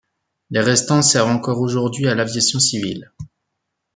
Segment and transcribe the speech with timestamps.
[0.49, 3.11] Les restant servent encore aujourd'hui à l'aviation civile.